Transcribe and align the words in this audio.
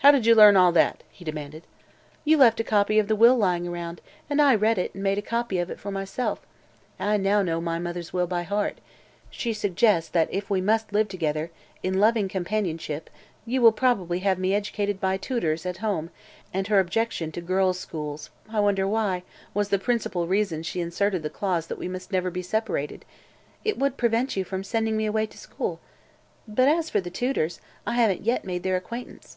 "How 0.00 0.12
did 0.12 0.24
you 0.24 0.34
learn 0.34 0.56
all 0.56 0.72
that?" 0.72 1.02
he 1.10 1.22
demanded. 1.24 1.64
"You 2.24 2.38
left 2.38 2.60
a 2.60 2.64
copy 2.64 2.98
of 2.98 3.08
the 3.08 3.16
will 3.16 3.36
lying 3.36 3.68
around, 3.68 4.00
and 4.30 4.40
I 4.40 4.54
read 4.54 4.78
it 4.78 4.94
and 4.94 5.02
made 5.02 5.18
a 5.18 5.22
copy 5.22 5.58
of 5.58 5.68
it 5.68 5.78
for 5.78 5.90
myself. 5.90 6.40
I 6.98 7.18
now 7.18 7.42
know 7.42 7.60
my 7.60 7.78
mother's 7.78 8.10
will 8.12 8.26
by 8.28 8.44
heart. 8.44 8.78
She 9.28 9.52
suggests 9.52 10.08
that 10.10 10.32
if 10.32 10.48
we 10.48 10.62
must 10.62 10.94
live 10.94 11.08
together, 11.08 11.50
'in 11.82 11.98
loving 12.00 12.26
companionship,' 12.28 13.10
you 13.44 13.60
will 13.60 13.72
probably 13.72 14.20
have 14.20 14.38
me 14.38 14.54
educated 14.54 14.98
by 14.98 15.18
tutors, 15.18 15.66
at 15.66 15.78
home, 15.78 16.08
and 16.54 16.68
her 16.68 16.78
objection 16.78 17.30
to 17.32 17.42
girls' 17.42 17.78
schools 17.80 18.30
I 18.48 18.60
wonder 18.60 18.86
why? 18.88 19.24
was 19.52 19.68
the 19.68 19.78
principal 19.80 20.26
reason 20.26 20.62
she 20.62 20.80
inserted 20.80 21.22
the 21.22 21.28
clause 21.28 21.66
that 21.66 21.78
we 21.78 21.88
must 21.88 22.12
never 22.12 22.30
be 22.30 22.40
separated. 22.40 23.04
It 23.62 23.76
would 23.78 23.98
prevent 23.98 24.36
you 24.38 24.44
from 24.44 24.64
sending 24.64 24.96
me 24.96 25.04
away 25.06 25.26
to 25.26 25.36
school. 25.36 25.80
But 26.46 26.68
as 26.68 26.88
for 26.88 27.00
the 27.02 27.10
tutors, 27.10 27.60
I 27.86 27.92
haven't 27.92 28.22
yet 28.22 28.44
made 28.46 28.62
their 28.62 28.76
acquaintance." 28.76 29.36